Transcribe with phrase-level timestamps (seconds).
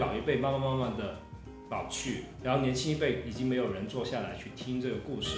[0.00, 1.16] 老一辈慢慢慢慢的
[1.70, 5.36] 老去，然后年轻一辈已经没有人坐下来去听这个故事。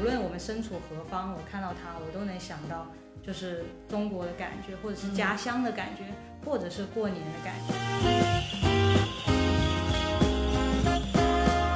[0.00, 2.88] 无论我们身处何方，我看到它，我都能想到
[3.24, 6.02] 就是中国的感觉，或者是家乡的感觉，
[6.44, 7.74] 或者是过年的感觉。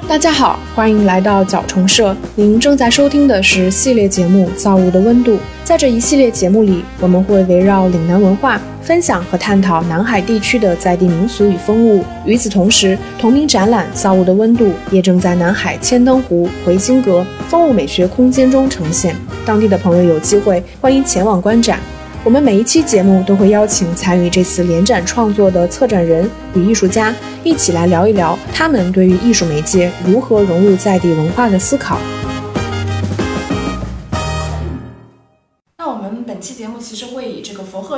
[0.09, 2.16] 大家好，欢迎来到角虫社。
[2.34, 5.37] 您正在收听的是系列节目《造物的温度》。
[5.62, 12.05] 在这一系列节目里，我们会围绕岭南文化，分享和探讨南海地区的在地民俗与风物。
[12.27, 19.16] 与此同时，同名展览《造物的温度》也正在南海千灯湖、回心阁风物美学空间中呈现。
[19.47, 21.79] 当地的朋友有机会，欢迎前往观展。
[22.23, 31.98] 我们每一期节目都会邀请参与这次联展创作的策展人与艺术家，一起来聊一聊他们对于艺术媒介如何融入在地文化的思考。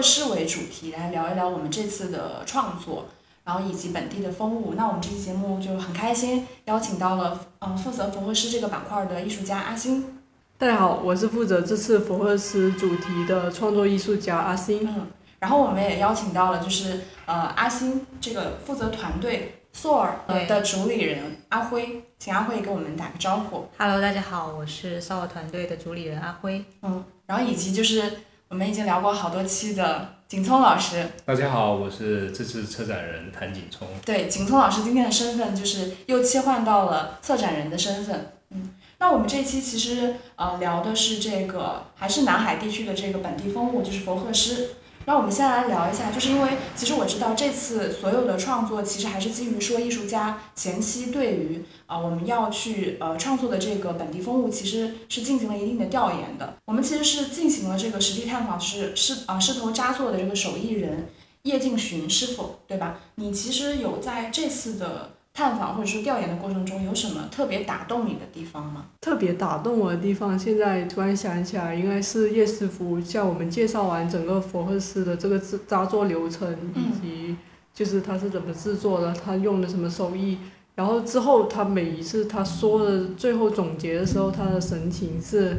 [0.07, 3.07] 个佛鹤狮为主题来聊一聊我们这次的创作，
[3.43, 4.75] 然后以及本地的风物。
[4.77, 10.21] 那我们这期节目就很开心邀请到了嗯负责佛鹤狮这个板块的艺术家阿星。
[10.57, 14.87] 大家好，我是负责这次佛赫斯主题的创作艺术家阿星。
[14.87, 15.09] 嗯，
[15.41, 20.11] 然后我们也邀请到了，就是呃阿星这个负责团队 SOAR
[20.47, 23.67] 的主理人阿辉，请阿辉给我们打个招呼。
[23.77, 26.65] Hello，大家好，我是 SOAR 团队的主理人阿辉。
[26.83, 28.11] 嗯，然后以及就是
[28.48, 31.05] 我们已经聊过好多期的景聪老师。
[31.25, 33.89] 大家好，我是这次策展人谭景聪。
[34.05, 38.34] 对，景聪老师今天的身份就是又切换到了策展人的身份。
[38.50, 38.70] 嗯。
[38.98, 44.69] 那我们这期其实呃聊的是这个还是南海地区的这个本地风物，就是佛鹤狮。
[45.07, 56.57] 那我们先来聊一下，就是因为其实我知道这次所有的创作其实还是基于说艺术家前期对于啊、我们要去呃创作的这个本地风物其实是进行了一定的调研的。
[56.65, 61.07] 我们其实是进行了这个实地探访，是是啊狮头扎作的这个手艺人
[61.43, 62.98] 叶敬寻师傅，对吧？
[63.14, 65.16] 你其实有在这次的。
[65.36, 68.86] 探访或者说调研的过程中，有什么特别打动你的地方吗？
[69.02, 77.36] 特别打动我的地方，现在突然想起来，应该是叶师傅向我们介绍完整个佛赫斯的这个制扎作流程，以及
[77.74, 80.39] 就是他是怎么制作的，他用的什么手艺。
[80.77, 85.57] 然后之后，他每一次他说的最后总结的时候，他的神情是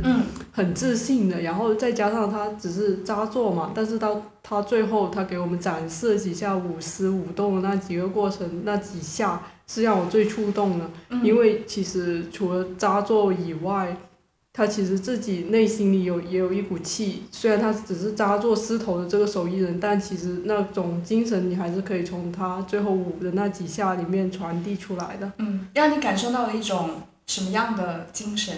[0.53, 1.41] 很自信的。
[1.41, 9.41] 然后再加上他只是扎作嘛，但是到他最后，他给我们展示了几下舞狮舞动的那几个过程，那几下。
[9.69, 10.89] 是让我最触动的，
[11.22, 13.94] 因为其实除了扎作以外，
[14.57, 17.22] 他其实自己内心里有也有一股气。
[17.31, 25.31] 虽然他只是扎做狮头的这个手艺人，但其实那种精神你还是可以从他最后舞的那几下里面传递出来的。
[25.38, 26.90] 嗯，让你感受到了一种
[27.28, 28.57] 什么样的精神？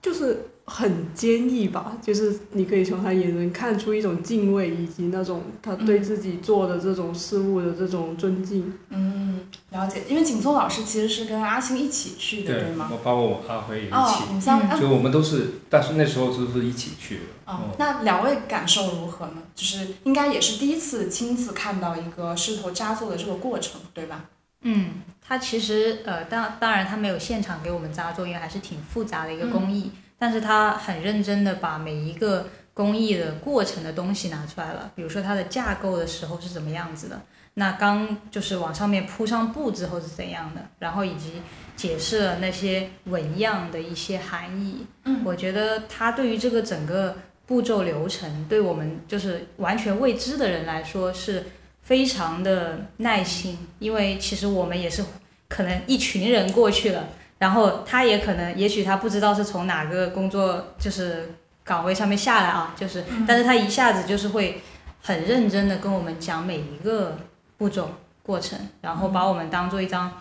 [0.00, 8.72] 就是很坚毅吧，就是你可以从他眼神看出一种敬畏，以及那种他对自己做的这种事物的这种尊敬。
[8.90, 9.40] 嗯，
[9.70, 10.02] 了解。
[10.06, 12.90] 因为景松老师其实是跟阿星一起去的，对吗？
[12.92, 14.80] 我包括我阿辉也一起。
[14.80, 17.22] 就我们都是，但是那时候就是一起去的。
[17.46, 19.42] 哦，那两位感受如何呢？
[19.54, 24.26] 就是应该也是第一次亲自看到一个狮头扎作的这个过程，对吧？
[24.62, 24.90] 嗯，
[25.24, 29.84] 他其实呃，当当然他没有现场给我们扎作，因为还是挺复杂的一个工艺。
[29.84, 37.20] 嗯、但是他很认真的把每一个工艺的过程的东西拿出来了，比如说它的架构的时候是怎么样子的，
[37.54, 41.34] 那刚就是往上面铺上布之后是怎样的，然后以及
[41.76, 44.86] 解释了那些纹样的一些含义。
[45.04, 51.44] 嗯，我觉得他对于这个整个步骤流程，对我们就是完全未知的人来说是。
[51.80, 55.02] 非常的耐心，因为其实我们也是
[55.48, 61.34] 可能一群人过去了，然后他也可能，也许他不知道是从哪个工作就是
[61.64, 64.60] 岗位上面下来啊，就是，但是他一下子就是会
[65.02, 67.16] 很认真的跟我们讲每一个
[67.56, 67.90] 步骤
[68.22, 70.12] 过程，然后把我们当做一张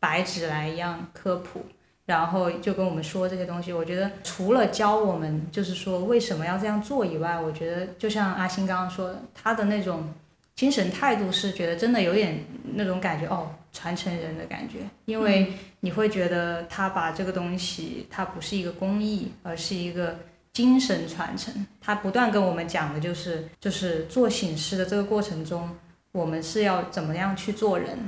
[0.00, 1.64] 白纸来一样科普，
[2.06, 3.72] 然后就跟我们说这些东西。
[3.72, 10.12] 我觉得除了教我们就是说为什么要这样做以外，我觉得就像阿星刚刚说的，他的那种。
[10.54, 15.50] 精神态度是觉得真的有点那种感觉哦，传承人的感觉，因为
[15.84, 20.16] 你会觉得他把这个东西，它不是一个工艺，而是一个
[20.52, 21.66] 精神传承。
[21.80, 25.68] 他不断跟我们讲的就是，就是做醒狮的这个过程中，
[26.12, 27.98] 我们是要怎么样去做人。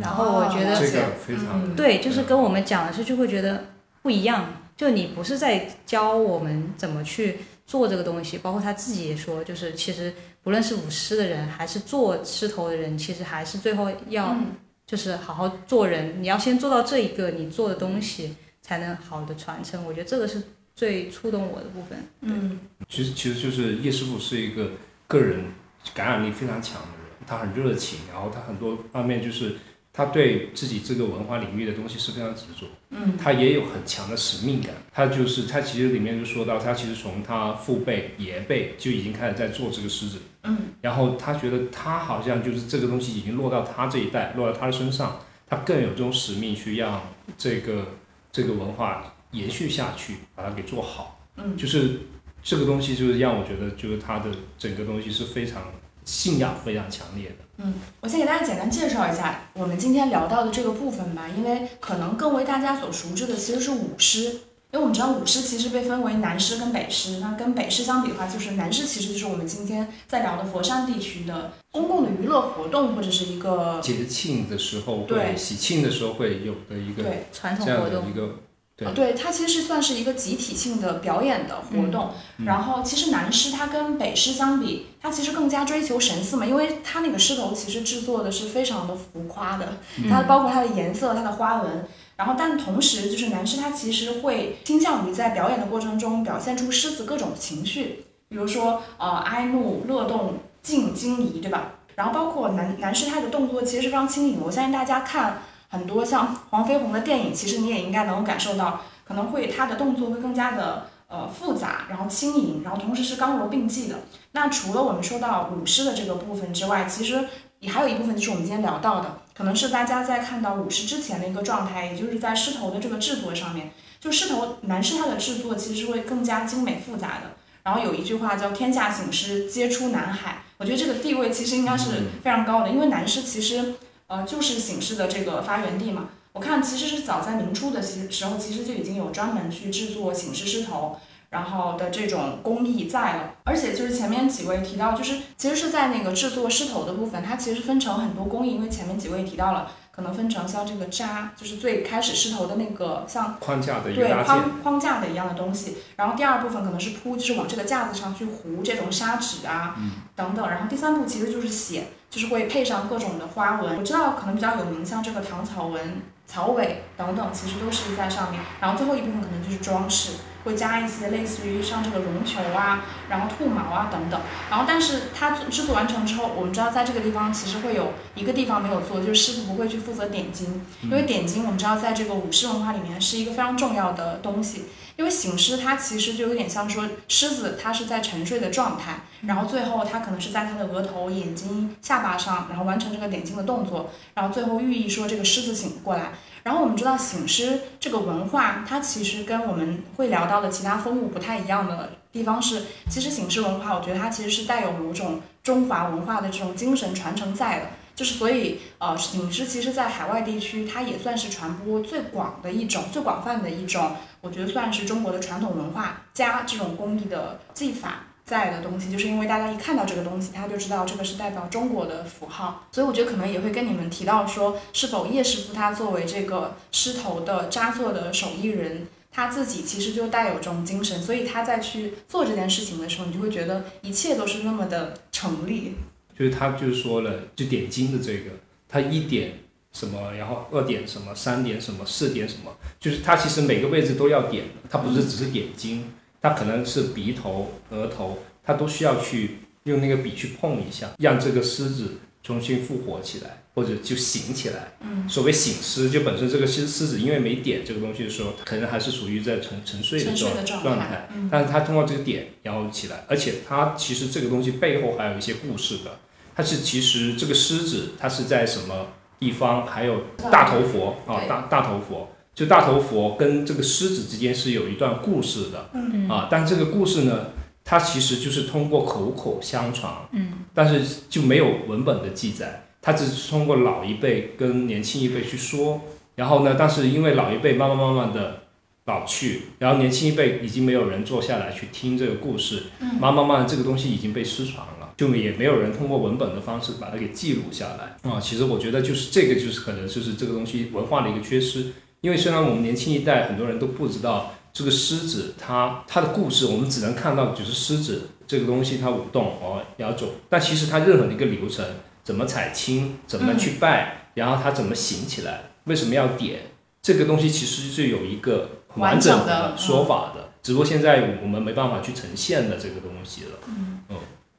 [0.00, 3.64] 然后我觉得这个非常对，就是跟我们讲的是就会觉得
[4.02, 4.46] 不一样。
[4.76, 10.12] 就你不是在教我们怎么去做这个东西，包括他自己也说，就是其实
[10.42, 14.36] 不论是舞狮的人，还是做狮头的人，其实还是最后要
[14.86, 16.22] 就是好好做人。
[16.22, 19.84] 你要先做到这一个，你做的东西才能好的传承。
[19.84, 20.42] 我觉得这个是
[20.74, 21.98] 最触动我的部分。
[22.20, 24.72] 嗯，其实其实就是叶师傅是一个
[25.06, 25.44] 个人
[25.92, 29.56] 感染力非常强的人，他很热情，然后他很多方面就是
[29.96, 34.74] 他对自己这个文化领域的东西是非常执着，嗯，他也有很强的使命感。
[34.92, 47.00] 他就是他其实里面就说到，他其实从他父辈、爷辈就已经开始在做这个狮子，嗯，然后他觉得他好像就是这个东西已经落到他这一代，落到他的身上，他更有这种使命去让
[47.38, 47.86] 这个
[48.32, 51.20] 这个文化延续下去，把它给做好。
[51.36, 52.00] 嗯就是
[52.42, 55.62] 这个东西，就是让我觉得，就是他的整个东西是非常
[56.04, 57.36] 信仰非常强烈的。
[57.58, 64.40] 嗯我先给大家简单介绍一下我们今天聊到的这个部分吧，因为可能更为大家所熟知的其实是舞狮。
[64.72, 78.40] 因为我们知道舞狮其实被分为南狮跟北狮，那跟北狮相比的话，就是南狮其实就是我们今天在聊的佛山地区的公共的娱乐活动或者是一个节庆的时候会，对喜庆的时候会有的一个对传统活动一个，
[78.76, 82.10] 对呃对，它其实是算是一个集体性的表演的活动。
[82.38, 89.78] 嗯然后，其实南狮它跟北狮相比，它其实更加追求神似嘛，因为它那个狮头其实制作的是非常的浮夸的，
[90.10, 91.86] 它包括它的颜色、它的花纹。
[92.16, 101.72] 然后，但同时就是南狮它其实会倾向于在表演的过程中表现出狮子各种情绪，比如说呃哀怒、乐动、静、惊疑，对吧？
[101.94, 105.42] 然后包括南南狮它的动作其实是非常轻盈的，我相信大家看
[105.74, 113.96] 很多像黄飞鸿的电影，其实你也应该能够感受到，可能会他的动作会更加的呃复杂，然后轻盈，然后同时是刚柔并济的。
[114.30, 117.28] 那除了我们说到舞狮的这个部分之外，其实
[117.58, 127.34] 也还有一部分就是我们今天聊到的，可能是大家在看到舞狮之前的一个状态，也就是在狮头的这个制作上面，就狮头男狮它的制作其实会更加精美复杂的。
[127.64, 133.74] 然后有一句话叫“天下醒狮，皆出南海”，我觉得这个地位其实应该是非常高的，因为南狮其实
[134.06, 136.08] 呃就是醒狮的这个发源地嘛。
[136.32, 140.98] 我看其实是早在明初的时时候，其实就已经有专门去制作醒狮狮头，
[141.30, 143.34] 然后的这种工艺在了。
[143.44, 154.24] 而且就是前面几位提到，就是其实是在那个制作狮头的部分，它其实分成很多工艺，因为前面几位提到了，可能分成像这个扎，就是最开始狮头的那个像框架的一个对。
[154.24, 159.76] 框框架的一样的东西，然后第二部分可能是铺，就是往这个架子上去糊这种砂纸啊、
[160.16, 163.76] 等等，然后第三步其实就是写，就是会配上各种的花纹。
[163.76, 168.40] 我知道可能比较有名，像这个唐草纹、草尾等等，其实都是在上面。
[168.60, 170.12] 然后最后一部分可能就是装饰，
[170.44, 174.20] 会加一些类似于像这个绒球啊，然后兔毛啊等等。
[174.50, 184.66] 然后但是它制作完成之后，我们知道在这个地方其实会有一个地方没有做，就是师傅不会去负责点睛，因为点睛我们知道在这个武士文化里面是一个非常重要的东西。
[184.96, 196.12] 因为醒狮它其实就有点像说狮子它是在沉睡的状态，然后最后它可能是在它的额头、眼睛、下巴上，然后完成这个点睛的动作，然后最后寓意说这个狮子醒过来。
[196.44, 207.66] 然后我们知道醒狮这个文化，它其实跟我们会聊到的其他风物不太一样的地方是，其实醒狮文化，我觉得它其实是带有某种中华文化的这种精神传承在的。
[207.96, 218.90] 就是所以，呃，醒狮其实在海外地区，它也算是传播最广的一种、最广泛的一种，我觉得算是中国的传统文化加这种工艺的技法在的东西。
[218.90, 228.86] 就是因为大家一看到这个东西，他就知道这个是代表中国的符号，所以我觉得可能也会跟你们提到说，是否叶师傅他作为这个狮头的扎作的手艺人。
[229.16, 235.76] 他自己其实就带有这种精神，所以他在去做这件事情的时候，你就会觉得一切都是那么的成立。
[236.18, 238.30] 就是他就是说了，就点睛的这个，
[238.68, 239.34] 他一点
[239.72, 242.50] 什么，然后二点什么，三点什么，四点什么，
[242.80, 245.92] 就是他其实每个位置都要点，他不是只是点睛，
[246.24, 254.72] 他可能是鼻头、额头，它都需要去用那个笔去碰一下，让这个狮子重新复活起来，或者就醒起来。
[254.80, 265.98] 嗯，所谓醒狮，就本身这个狮狮子因为没点这个东西的时候，可能还是属于在沉沉睡的状态状态，嗯但是它通过这个点然后起来，而且它其实这个东西背后还有一些故事的。
[266.34, 268.86] 它是其实这个狮子它是在什么
[269.18, 269.66] 地方？
[269.66, 275.70] 还有大头佛啊，对大大头佛，就大头佛跟这个狮子之间是有一段故事的。
[275.74, 276.08] 嗯。
[276.08, 276.28] 啊。
[276.30, 277.26] 但这个故事呢，
[277.64, 285.80] 它其实就是通过口口相传，嗯，但是就没有文本的记载，它只是通过老一辈跟年轻一辈去说。
[286.16, 288.42] 然后呢，但是因为老一辈慢慢慢慢的
[288.84, 292.94] 老去，然后年轻一辈已经没有人坐下来去听这个故事，嗯。
[293.00, 298.10] 慢慢慢慢这个东西已经被失传了，就也没有人通过文本的方式把它给记录下来。
[298.10, 298.20] 啊。
[298.20, 301.72] 其实我觉得就是这个就是可能就是这个东西文化的一个缺失，
[302.04, 311.64] 因为虽然我们年轻一代很多人都不知道这个狮子它它的故事，我们只能看到就是狮子这个东西它舞动哦摇走，但其实它任何的一个流程，
[312.02, 316.40] 怎么采青，怎么去拜，然后它怎么醒起来，为什么要点，
[316.82, 319.56] 这个东西其实是有一个完整的的。
[319.56, 323.38] 说法的，只不过现在我们没办法去呈现的这个东西了。
[323.48, 323.80] 嗯。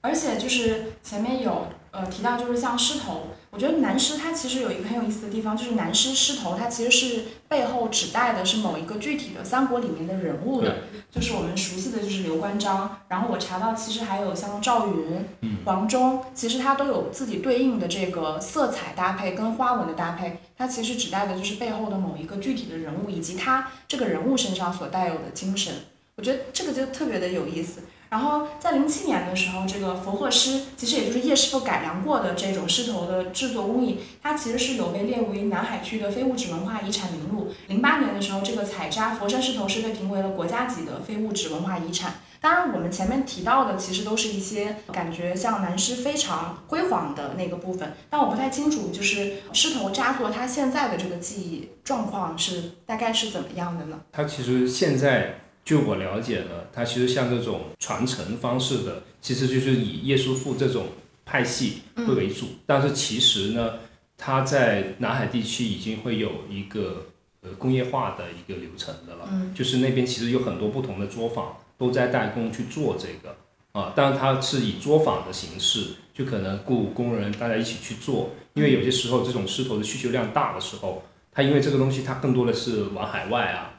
[0.02, 1.66] 而且就是前面有
[1.96, 10.76] 呃提到，就是像狮头，我觉得南狮它其实有一个很有意思的地方，就是南狮狮头它其实是背后指代的是某一个具体的三国里面的人物的，
[11.10, 12.98] 就是我们熟悉的就是刘关张。
[13.08, 15.26] 然后我查到其实还有像赵云、
[15.64, 25.74] 黄忠，其实它都有自己对应的这个色彩搭配跟花纹的搭配，它其实指代的就是背后的某一个具体的人物以及他这个人物身上所带有的精神。
[26.18, 27.82] 我觉得这个就特别的有意思。
[28.10, 37.52] 然后在零七年的时候，这个佛鹤狮其实也就是叶师傅改良过的这种狮头的制作工艺，它其实是有被列为南海区的非物质文化遗产名录。
[37.68, 42.14] 零八年的时候，这个采扎佛山狮头是被评为了国家级的非物质文化遗产。
[42.40, 54.00] 当然，我们前面提到的其实都是一些感觉像南狮非常辉煌的那个部分，但我不太清楚，就是狮头扎作它现在的这个技艺状况是大概是怎么样的呢？
[54.12, 55.40] 它其实现在。
[55.66, 60.86] 就我了解呢，它其实像这种传承方式的，其实就是以叶师傅这种
[61.26, 62.46] 派系会为主。
[62.68, 63.74] 但是其实呢，
[64.16, 67.08] 它在南海地区已经会有一个
[67.42, 69.28] 呃工业化的一个流程的了。
[69.32, 69.52] 嗯。
[69.56, 73.36] 就是那边其实有很多不同的作坊都在代工去做这个
[73.72, 78.30] 啊，但是它是以作坊的形式，就可能雇工人大家一起去做。
[78.54, 83.72] 因为有些时候这种狮头的需求量大的时候，它因为这个东西它更多的是往海外啊。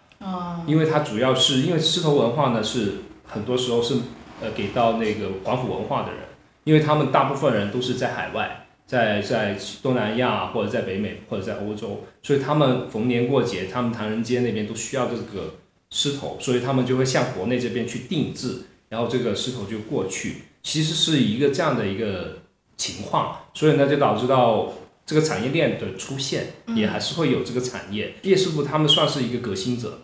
[0.67, 2.95] 因为它主要是因为狮头文化呢，是
[3.25, 3.97] 很多时候是
[4.41, 6.21] 呃给到那个广府文化的人，
[6.65, 15.55] 因为他们大部分人都是在海外，在在东南亚或者在北美或者在欧洲，所以他们逢年过节，他们唐人街那边都需要这个
[15.91, 22.39] 狮头，所以他们就会向国内这边去定制，然后这个狮头就过去，其实是一个这样的一个
[22.77, 24.73] 情况，所以呢就导致到。
[25.09, 28.13] 这个产业链的出现，也还是会有这个产业。
[28.23, 30.01] 叶师傅他们算是一个革新者。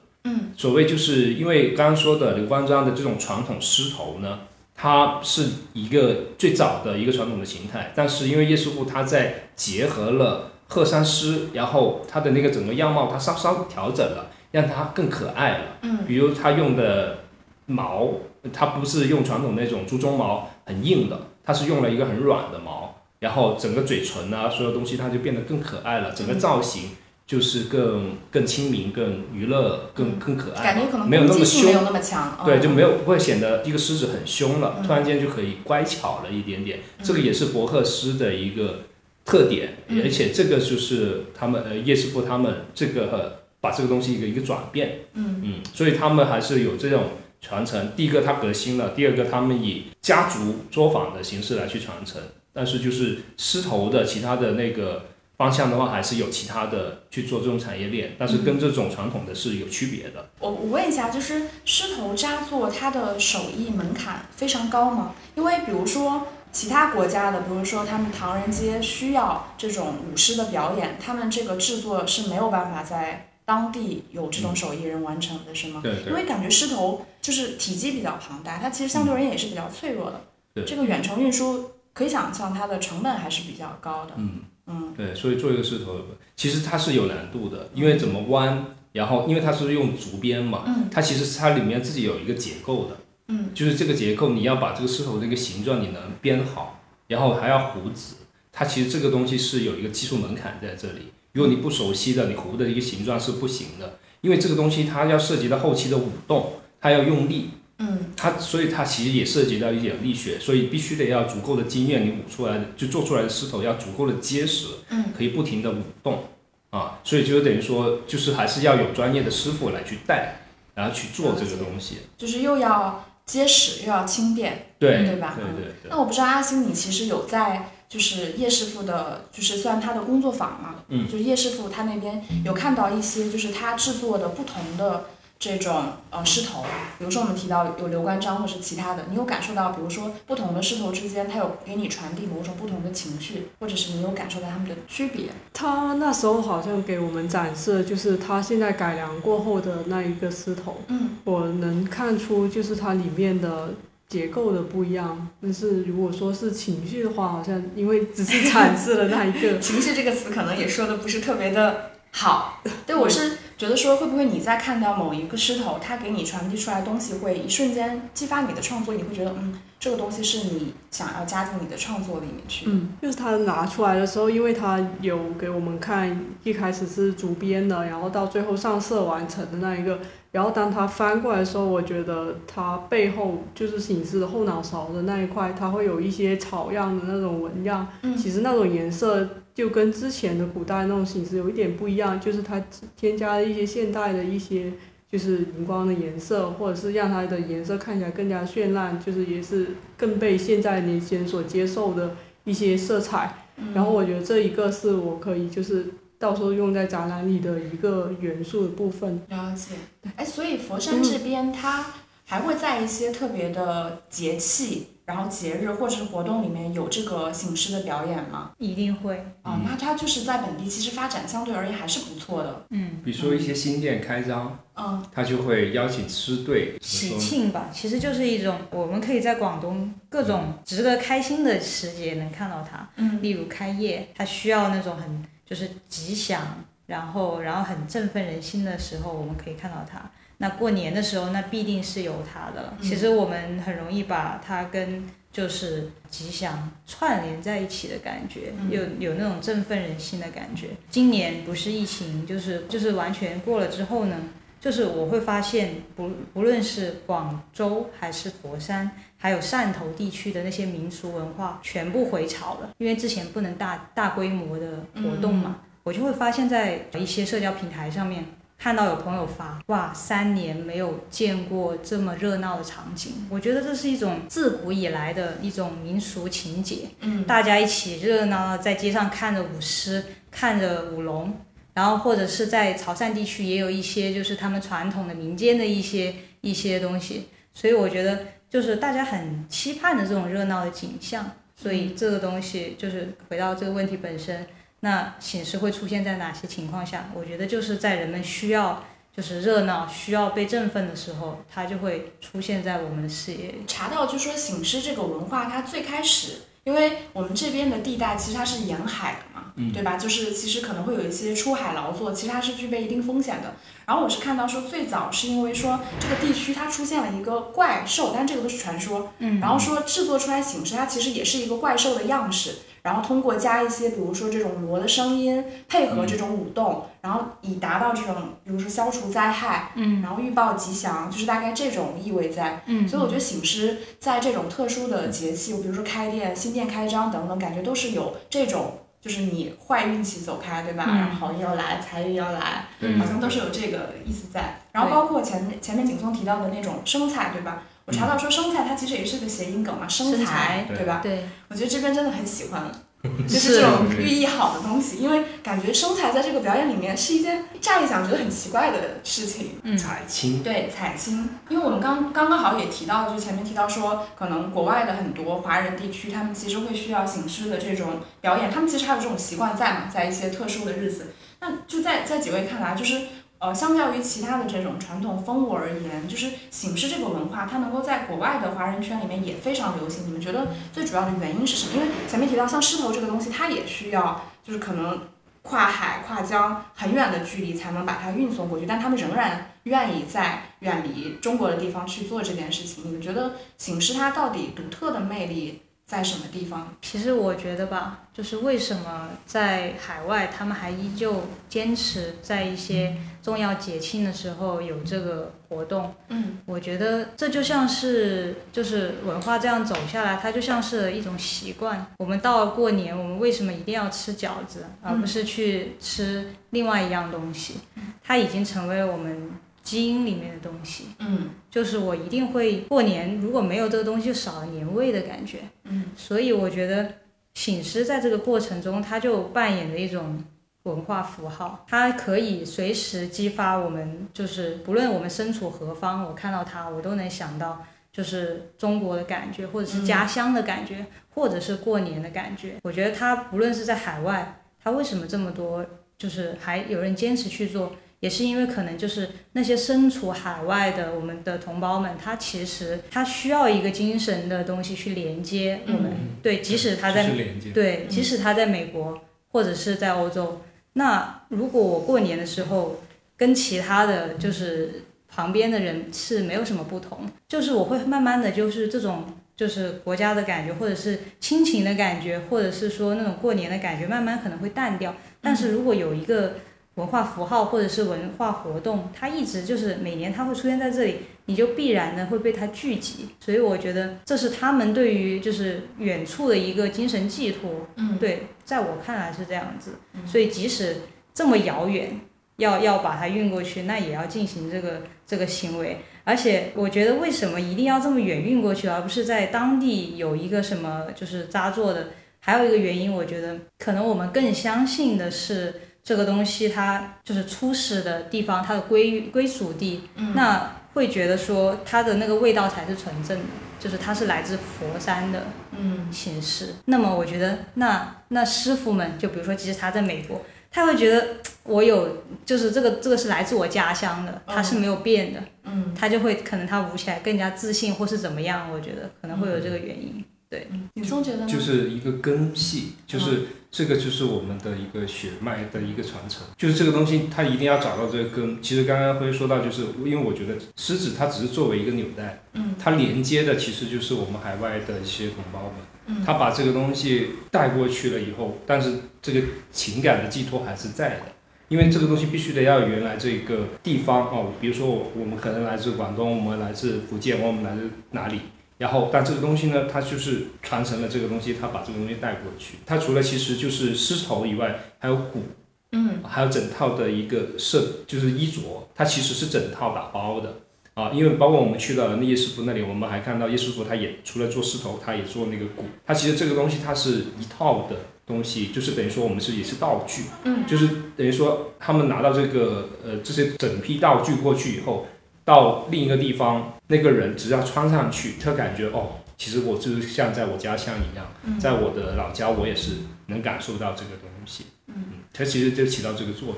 [0.52, 4.40] 嗯，所谓就是因为刚刚说的刘关张的这种传统狮头呢，
[4.74, 7.92] 它是一个最早的一个传统的形态。
[7.94, 15.64] 但是因为叶师傅他在结合了鹤山狮，然后它的那个整个样貌它稍稍调整了，让它更可爱了。
[15.82, 17.18] 嗯，比如他用的
[17.66, 18.08] 毛，
[18.52, 22.96] 它不是用传统那种猪鬃毛很硬的，它是用了一个很软的毛。
[23.20, 26.90] 然后整个嘴唇啊，所有东西它就变得更可爱了，整个造型
[27.32, 36.80] 就是更更亲民、更娱乐、更更可爱，感觉可能没有那么凶，没有那么强，对，就没有不会显得一个狮子很凶了，突然间就可以乖巧了一点点。
[37.02, 38.80] 这个也是博克斯的一个
[39.24, 47.04] 特点，而且这个就是他们呃叶师傅他们这个把这个东西一个一个转变，嗯嗯，所以他们还是有这种
[47.40, 47.92] 传承。
[47.96, 52.20] 第一个他革新了，第二个他们以家族作坊的形式来去传承。
[52.52, 55.06] 但是就是狮头的其他的那个
[55.42, 60.30] 方向的话，还是有其他的去做这种产业链，但是跟这种传统的是有区别的。
[60.38, 65.16] 我我问一下，就是狮头扎作它的手艺门槛非常高吗？
[65.34, 75.80] 因为比如说其他国家的，比如说他们唐人街需要这种舞狮的表演，他们这个制作是没有办法在当地有这种手艺人完成的，是吗？
[75.82, 76.12] 对对。
[76.12, 80.20] 因为感觉狮头就是体积比较庞大，它其实相对而言也是比较脆弱的。
[80.54, 80.64] 对。
[80.64, 81.72] 这个远程运输。
[81.94, 84.12] 可以想象它的成本还是比较高的。
[84.16, 86.00] 嗯嗯，对，所以做一个狮头，
[86.36, 92.96] 其实它是有难度的，因为怎么弯，然后因为它是用竹编嘛，嗯，它其实它里面自己有一个结构的，
[93.28, 98.14] 嗯，就是这个结构你要把这个狮头的一个形状你能编好，然后还要糊纸，
[98.52, 107.50] 它其实这个东西是有一个技术门槛在这里，如果你不熟悉的，你糊的一个形状是不行的，因为这个东西它要涉及到后期的舞动，它要用力。
[107.78, 116.24] 嗯，它所以它其实也涉及到一点力学，所以必须得要足够的经验，你舞出来的就做出来的狮头要足够的结实，嗯，可以不停的舞动，
[116.70, 120.42] 啊，所以就等于说就是还是要有专业的师傅来去带，
[120.74, 125.36] 然后去做这个东西，就是又要结实又要轻便，对对吧？
[125.36, 125.90] 对对对。
[125.90, 135.06] 那我不知道阿星，你其实有在就是叶师傅的，就是算他的工作坊嘛，嗯，就是叶师傅他那边有看到一些就是他制作的不同的。
[135.42, 136.62] 这种呃狮头，
[137.00, 145.30] 比如说我们提到有刘关张或是其他的，你有感受到，比如说不同的狮头之间，它有给你传递某种不同的情绪，或者是你有感受到它们的区别？
[145.52, 153.70] 他那时候好像给我们展示，就是他现在改良过后的那一个狮头，嗯，我能看出就是它里面的
[154.08, 155.26] 结构的不一样。
[155.42, 162.62] 但是如果说是情绪的话，好像因为只是展示了那一个 情绪这个词，可能也说的不是特别的好。
[162.86, 163.38] 对，我是。
[163.62, 172.66] 觉得说会不会你在看到某一个狮头，它给你传递出来的东西会一瞬间激发你的创作，你会觉得嗯，这个东西是你想要加进你的创作里面去。
[172.68, 180.00] 嗯，就是他拿出来的时候，因为他有给我们看，一开始是主编的，然后到最后上色完成的那一个，
[180.32, 187.86] 然后当他翻过来的时候，我觉得他背后就是醒狮的后脑勺的那一块，它会有一些草样的那种纹样。
[188.02, 192.62] 嗯其实那种颜色就跟之前的古代那种形式有一点不一样，就是它
[192.96, 194.72] 添加了一些现代的一些
[195.10, 203.36] 就是荧光的颜色，或者是让它的颜色看起来更加绚烂，就是也是更被现在年轻人所接受的一些色彩。
[203.56, 205.86] 嗯然后我觉得这一个是我可以就是
[206.18, 209.20] 到时候用在展览里的一个元素的部分。
[209.28, 209.74] 了解，
[210.16, 211.84] 哎，所以佛山这边它
[212.24, 218.52] 还会在一些特别的节气，然后节日或者是活动里面有这个形式的表演吗？
[218.58, 222.66] 一定会，啊、那它就是在本地其实发展相对而言还是不错的。
[222.70, 236.40] 嗯，比如说一些新店开张，嗯他就会邀请狮队，喜庆吧，其实就是一种我们可以在广东各种值得开心的时节能看到它，嗯例如开业，它需要那种很就是吉祥，
[236.86, 240.10] 然后然后很振奋人心的时候，我们可以看到它。
[240.42, 242.74] 那过年的时候，那必定是有它的了。
[242.80, 250.70] 嗯其实我们很容易把它跟就是吉祥串联在一起的感觉，嗯有有那种振奋人心的感觉。
[250.90, 254.16] 今年不是疫情，就是就是完全过了之后呢，
[254.60, 268.24] 就是我会发现不不论是广州还是佛山，还有汕头地区的那些民俗文化全部回潮了，因为之前不能大大规模的活动嘛，我就会发现在一些社交平台上面。
[268.62, 277.24] 看到有朋友发，哇，三年没有见过这么热闹的场景，我觉得这是一种自古以来的一种民俗情节，嗯。
[277.24, 281.36] 大家一起热闹地在街上看着舞狮，看着舞龙，
[281.74, 294.46] 然后或者是在潮汕地区也有一些就是他们传统的民间的一些一些东西，所以我觉得就是大家很期盼的这种热闹的景象，所以这个东西就是回到这个问题本身，
[294.84, 297.08] 那醒狮会出现在哪些情况下？
[297.14, 298.82] 我觉得就是在人们需要
[299.16, 303.62] 就是热闹、需要被振奋的时候，它就会出现在我们的视野里。
[303.66, 309.96] 查到就说醒狮这个文化，它最开始，因为我们这边的地带其实它是沿海的嘛，嗯对吧？
[309.96, 313.54] 就是其实可能会有一些出海劳作，其实它是具备一定风险的。
[313.86, 319.12] 然后我是看到说，最早是因为说这个地区它出现了一个怪兽，但这个都是传说。
[319.18, 328.14] 嗯然后说制作出来醒狮，它其实也是一个怪兽的样式，然后通过加一些比如说这种锣的声音，配合这种舞动，然后以达到这种
[328.44, 332.62] 比如说消除灾害，嗯然后预报吉祥，就是大概这种意味在。
[332.66, 340.84] 嗯所以我觉得醒狮在这种特殊的节气，比如说开店、新店开张等等，感觉都是有这种，就是你坏运气走开，对吧？
[340.88, 344.58] 嗯然后好运要来，财运要来，对好像都是有这个意思在。
[344.72, 347.62] 然后包括前面前面景松提到的那种生菜，对吧？
[347.86, 351.00] 我查到说生菜它其实也是个谐音梗嘛，生财，对吧？
[351.02, 352.70] 对，我觉得这边真的很喜欢，
[353.26, 359.58] 就是这种寓意好的东西，因为感觉生财在这个表演里面是一件乍一想觉得很奇怪的事情。
[359.64, 371.12] 嗯彩青，对彩青，因为我们刚刚刚好也提到，就前面提到说，可能国外的很多华人地区，他们其实会需要醒狮的这种表演，他们其实还有这种习惯在嘛，在一些特殊的日子。
[371.40, 373.00] 那就在在几位看来，就是
[373.42, 380.06] 呃，相较于其他的这种传统风物而言，就是醒狮这个文化，它能够在国外的华人圈里面也非常流行。
[380.06, 381.74] 你们觉得最主要的原因是什么？
[381.74, 385.08] 因为前面提到像狮头这个东西，它也需要就是可能
[385.42, 392.84] 跨海跨江很远的距离才能把它运送过去，但他们仍然愿意在远离中国的地方去做这件事情。
[392.86, 396.72] 你们觉得醒狮它到底独特的魅力在什么地方？
[396.80, 411.86] 其实我觉得吧，就是为什么在海外他们还依旧坚持在一些重要节庆的时候有这个活动，嗯我觉得这就像是就是文化这样走下来，它就像是一种习惯。
[411.98, 417.54] 我们到了过年，我们为什么一定要吃饺子，而不是去吃另外一样东西？
[418.02, 419.30] 它已经成为了我们
[419.62, 420.86] 基因里面的东西。
[420.98, 425.38] 嗯就是我一定会过年，如果没有这个东西，就少了年味的感觉。
[425.64, 426.92] 嗯所以我觉得
[427.34, 430.22] 醒狮在这个过程中，它就扮演着一种
[430.64, 442.54] 文化符号，它可以随时激发我们，就是不论我们身处何方，我看到它，我都能想到就是中国的感觉，或者是家乡的感觉，或者是过年的感觉。
[442.62, 445.64] 我觉得它不论是在海外，它为什么这么多，
[445.98, 447.72] 就是还有人坚持去做。
[448.00, 457.08] 也是因为可能就是那些身处海外的我们的同胞们，他其实他需要一个精神的东西去连接我们，嗯对，即使他在
[457.54, 460.40] 对，嗯即使他在美国或者是在欧洲，
[460.74, 462.80] 那如果我过年的时候
[463.16, 469.04] 跟其他的就是旁边的人是没有什么不同，就是我会慢慢的就是这种
[469.36, 474.94] 就是国家的感觉，或者是亲情的感觉，或者是说那种过年的感觉，慢慢可能会淡掉。
[475.20, 476.34] 但是如果有一个
[476.76, 483.10] 文化符号或者是文化活动，它一直就是每年它会出现在这里，你就必然的会被它聚集。
[483.20, 487.68] 所以我觉得这是他们对于就是远处的一个精神寄托。
[487.76, 489.72] 嗯，对，在我看来是这样子。
[490.06, 490.76] 所以即使
[491.14, 492.00] 这么遥远，
[492.36, 495.78] 要要把它运过去，那也要进行这个这个行为。
[496.04, 501.88] 而且我觉得为什么一定要这么远运过去，而不是在当地有一个什么就是扎做的？
[502.20, 505.54] 还有一个原因，我觉得可能我们更相信的是。
[505.84, 509.80] 这个东西它就是初始的地方，它的归归属地，
[510.14, 513.24] 那会觉得说它的那个味道才是纯正的，
[513.62, 515.22] 就是它是来自佛山的
[515.56, 516.54] 嗯形式。
[516.64, 520.20] 那么我觉得，那那师傅们，就比如说，即使他在美国，
[520.50, 528.50] 他会觉得我有，就是这个这个是来自我家乡的，它是没有变的，嗯，他就会可能他舞起来更加自信，或是怎么样？
[528.52, 530.04] 我觉得可能会有这个原因。
[530.28, 531.24] 对，你总觉得？
[531.26, 538.42] 就是一个根系，就是这个就是我们的一个血脉的一个传承，就是这个东西它一定要找到这个根。
[538.42, 545.52] 其实刚刚辉说到，就是因为我觉得狮子它只是作为一个纽带，嗯，它连接的其实就是我们海外的一些同胞们，
[545.88, 549.20] 嗯，他把这个东西带过去了以后，但是这个
[549.52, 551.02] 情感的寄托还是在的，
[551.48, 558.20] 因为这个东西必须得要原来这个地方哦，比如说我我们可能来自广东，我们来自福建，我们来自哪里？
[558.62, 562.58] 然后，但这个东西呢，它就是传承了这个东西，它把这个东西带过去。
[562.64, 565.24] 它除了其实就是丝绸以外，还有鼓，
[565.72, 570.36] 嗯，还有整套的一个设，就是衣着，它其实是整套打包的
[570.74, 570.92] 啊。
[570.94, 575.64] 因为包括我们去到了那叶师傅那里，我们还看到叶师傅他也除了做丝绸，他也做那个鼓。
[575.84, 577.74] 它其实这个东西它是一套的
[578.06, 584.86] 东西，就是等于说我们是也是道具，嗯，就是等于说他们拿到这个呃这些整批道具过去以后。
[585.24, 591.06] 到另一个地方，那个人只要穿上去，他感觉哦，其实我就是像在我家乡一样，
[591.38, 592.72] 在我的老家，我也是
[593.06, 594.46] 能感受到这个东西。
[594.66, 594.74] 嗯，
[595.12, 596.36] 它其实就起到这个作用。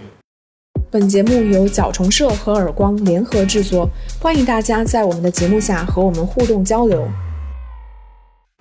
[0.90, 3.88] 本节目由角虫社和耳光联合制作，
[4.20, 7.08] 欢迎大家在我们的节目下和我们互动交流。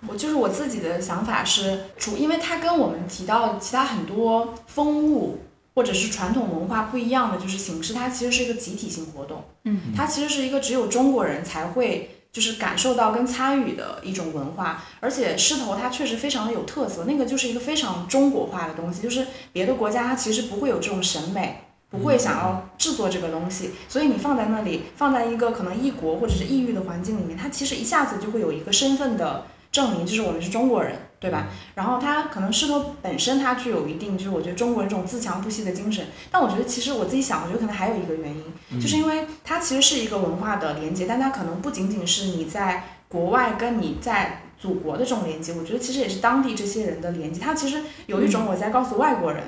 [0.07, 5.39] 我就是我自己的想法是，主因为它跟我们提到其他很多风物。
[5.75, 30.95] 或者是传统文化不一样的，就是形式，它其实是一个集体性活动，嗯，它其实是一个只有中国人才会就是感受到跟参与的一种文化，而且狮头它确实非常的有特色，那个就是一个非常中国化的东西，就是别的国家它其实不会有这种审美，不会想要制作这个东西，所以你放在那里，放在一个可能异国或者是异域的环境里面，它其实一下子就会有一个身份的证明，就是我们是中国人。
[31.23, 31.47] 对吧？
[31.73, 36.05] 然后它可能势头本身它具有一定，就是我觉得中国人这种自强不息的精神。
[36.29, 47.39] 但我觉得其实我自己想，我觉得可能还有一个原因，就是因为它其实是一个文化的连接，但它可能不仅仅是你在国外跟你在祖国的这种连接，我觉得其实也是当地这些人的连接。
[47.39, 49.41] 它其实有一种我在告诉外国人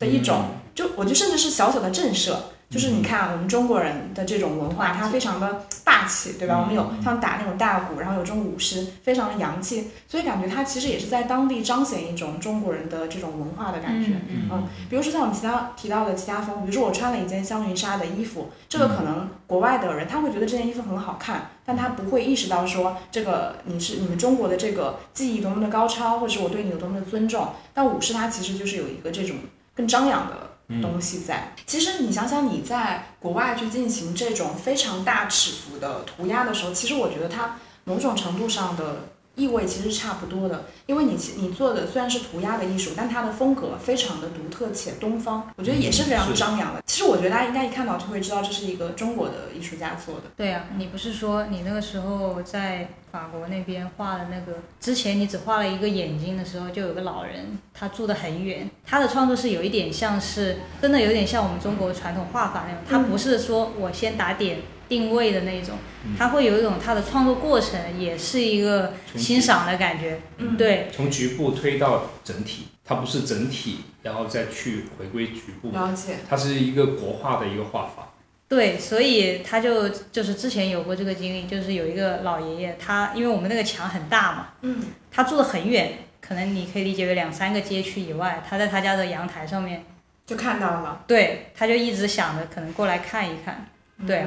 [0.00, 2.34] 的一种，就我觉得甚至是小小的震慑。
[2.70, 6.56] 就是你看我们中国人的这种文化，它非常的霸气，对吧？
[6.60, 14.12] 我们有像打那种大鼓，然后有这种舞狮，非常的洋气，所以感觉它其实也是在当地彰显一种中国人的这种文化的感觉。
[14.28, 27.48] 嗯，比如说像我们其他提到的其他风，比如说我穿了一件香云纱的衣服，这个可能国外的人他会觉得这件衣服很好看，但他不会意识到说这个你是你们中国的这个技艺多么的高超，或者是我对你有多么的尊重。
[27.74, 29.34] 但舞狮它其实就是有一个这种
[29.74, 30.50] 更张扬的。
[30.80, 39.09] 东西在，其实你想想，你在国外去进行这种非常大尺幅的涂鸦的时候，其实我觉得它某种程度上的。
[39.36, 46.82] 意味其实差不多的，因为你你做的虽然是涂鸦的艺术，但它的风格非常的独特且东方，我觉得也是非常张扬的。
[46.84, 50.22] 其实我觉得大家应该一看到就会知道这是一个中国的艺术家做的。
[50.36, 64.58] 对呀，你不是说你那个时候在法国那边画的那个，之前你只画了一个眼睛的时候，就有个老人，他住得很远，他的创作是有一点像是真的有点像我们中国传统画法那种，他不是说我先打点。
[64.90, 65.78] 定位的那种，
[66.18, 70.20] 他会有一种他的创作过程，也是一个欣赏的感觉。
[70.38, 75.70] 嗯，对，从局部推到整体，它不是整体，然后再去回归局部。
[75.70, 76.16] 了解。
[76.28, 78.08] 它是一个国画的一个画法。
[78.48, 89.84] 对，所以他就就是之前有过这个经历，就是有一个老爷爷，他因为我们那个墙很大嘛，嗯，他住的很远，可能你可以理解为两三个街区以外，他在他家的阳台上面
[90.26, 91.04] 就看到了。
[91.06, 93.68] 对，他就一直想着可能过来看一看。
[94.04, 94.26] 对。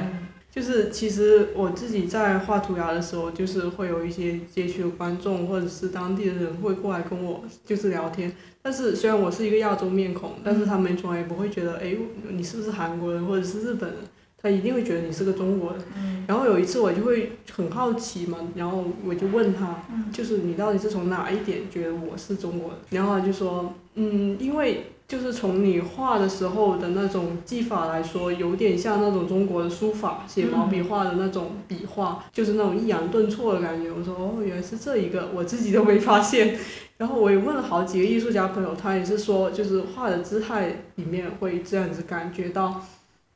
[0.54, 8.32] 就是其实我自己在画涂鸦的时候，就是会有一些街区的观众或者是当地的人会过来跟我就是聊天。
[8.62, 11.96] 但是虽然我是一个亚洲面孔，但是他们从来不会觉得，哎，
[12.30, 13.98] 你是不是韩国人或者是日本人？
[14.40, 15.80] 他一定会觉得你是个中国人。
[16.28, 22.78] 然后有一次我就会很好奇嘛，然后我就问他，就是你到底是从哪一点觉得我是中国人？
[22.90, 33.90] 然后他就说，嗯，因为就是从你画的时候的那种技法来说，有点像那种中国的书法，写毛笔画的那种笔画，就是那种抑扬顿挫的感觉。
[33.90, 36.56] 我说哦，原来是这一个，我自己都没发现。
[36.96, 42.80] 然后我也问了好几个艺术家朋友，他也是说，就是画的姿态里面会这样子感觉到。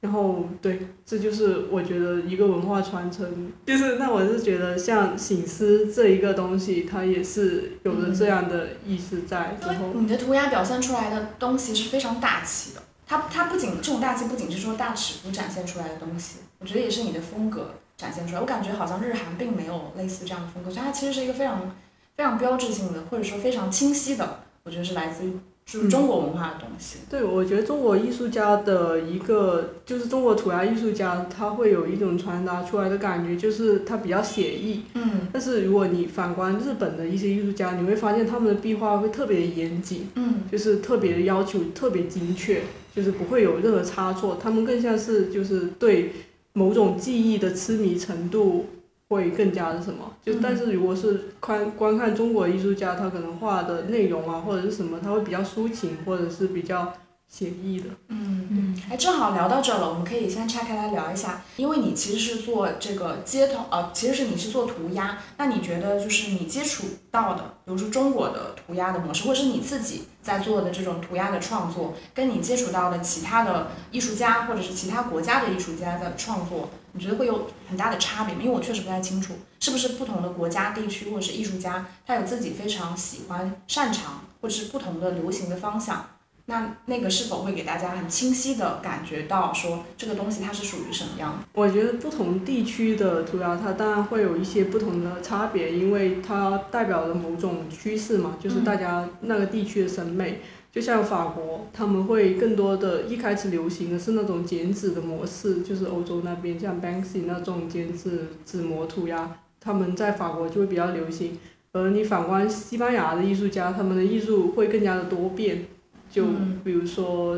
[0.00, 9.56] 然后对，这就是我觉得一个文化传承，就是那我是觉得像醒狮这一个东西，它也是有着这样的意思在。
[9.61, 18.40] 之后你的涂鸦表现出来的东西是非常大气的，它它不仅这种大气不仅是说大尺幅展现出来的东西，我觉得也是你的风格展现出来。
[18.40, 21.74] 我感觉好像日韩并没有类似这样的风格，所以它其实是一个非常
[22.16, 25.32] 非常标志性的，或者说非常清晰的，我觉得是来自于。
[25.70, 27.00] 就是中国文化的东西。
[27.11, 34.85] 对，我觉得中国艺术家的一个，就是中国涂鸦艺术家，他会有一种传达出来的感觉，就是他比较写意。
[34.94, 35.28] 嗯。
[35.31, 40.09] 但是如果你反观日本的一些艺术家，你会发现他们的壁画会特别严谨。
[40.14, 40.37] 嗯。
[40.50, 42.62] 就是特别要求特别精确，
[42.96, 44.38] 就是不会有任何差错。
[44.42, 46.12] 他们更像是就是对
[46.54, 48.64] 某种技艺的痴迷程度。
[49.09, 50.12] 会更加的什么？
[50.25, 56.92] 就但是如果是观观看中国艺术家，他可能画的内容啊，或者是什么，他会比较抒情，或者是比较。
[57.31, 78.40] 写意的，嗯嗯，哎，正好聊到这了，我们可以先拆开来聊一下，因为你其实是做这个街头，呃，其实是你是做涂鸦，那你觉得就是你接触到的，比如说中国的涂鸦的模式，或者是你自己在做的这种涂鸦的创作，跟你接触到的其他的艺术家或者是其他国家的艺术家的创作，你觉得会有很大的差别吗？
[78.42, 86.05] 因为我确实不太清楚，是不是不同的国家地区或者是艺术家，他有自己非常喜欢、擅长或者是不同的流行的方向？
[86.46, 91.38] 那那个是否会给大家很清晰的感觉到说这个东西它是属于什么样的？
[91.53, 100.40] 我觉得不同地区的涂鸦它当然会有一些不同的差别，因为它代表了某种趋势嘛，就是大家那个地区的审美。
[100.70, 111.38] 就像法国，他们会更多的一开始流行的是那种剪纸的模式，就是欧洲那边像 Banksy 那种剪纸纸模涂鸦，他们在法国就会比较流行。
[111.72, 115.66] 而你反观西班牙的艺术家，他们的艺术会更加的多变。
[116.11, 116.24] 就
[116.64, 117.37] 比如说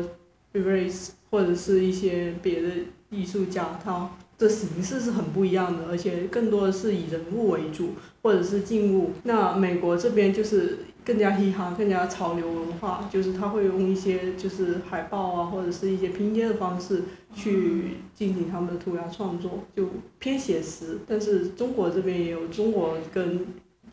[0.53, 2.69] e r a s e 或者是一些别的
[3.09, 7.89] 艺术家，他的形式是很不一样的，而且更多的是以人物为主，
[8.21, 9.11] 或者是静物。
[9.23, 17.03] 那美国这边就是更加嘻哈，更加潮流文化，就是他会用一些就是海报啊，或者是一些拼接的方式
[17.35, 20.99] 去进行他们的涂鸦创作，就偏写实。
[21.07, 23.45] 但是中国这边也有中国跟。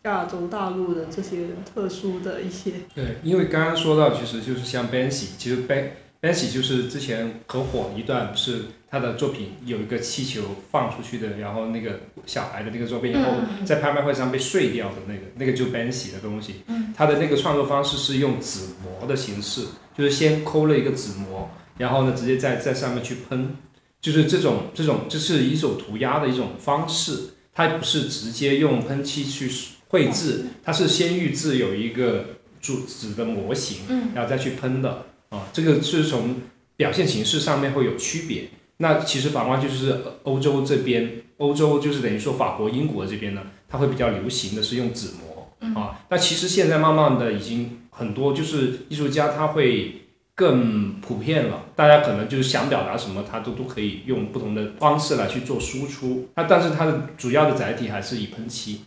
[0.03, 5.89] 亚洲大陆的这些特殊的一些，对，因为刚刚说到，其实就是像 Banksy，其实 Ban
[6.21, 16.61] Banksy 就是之前很火一段，是他的作品有一个气球放出去的，然后那个小孩的那个作品，然后在拍卖会上被碎掉的那个，那个就 Banksy 的东西。
[16.95, 19.65] 他的那个创作方式是用纸模的形式，
[19.97, 23.55] 就是先抠了一个纸模，然后呢直接在在上面去喷，
[24.01, 29.49] 就是这种这种这是一种涂鸦的一种方式，它不是直接用喷漆去。
[29.91, 32.23] 绘制，它是先预制有一个
[32.61, 33.79] 纸纸的模型，
[34.13, 36.35] 然后再去喷的啊，这个是从
[36.75, 38.49] 表现形式上面会有区别。
[38.81, 46.01] 那其实反观就是欧洲这边，欧洲就是等于说法国、英国这边呢，它会比较流行的是用纸模啊。
[46.09, 50.01] 那其实现在慢慢的已经很多就是艺术家他会
[50.33, 56.29] 更普遍了，大家可能就是想表达什么，他都都可以用不同的方式来去做输出。
[56.35, 58.81] 那但是它的主要的载体还是以喷漆。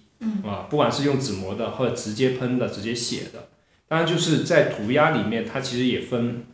[0.45, 3.49] 啊，不管是用纸模的，或者直接喷的、直接写的，
[3.89, 6.45] 当然就是在涂鸦里面，它其实也分